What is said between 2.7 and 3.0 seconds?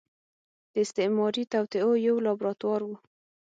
و.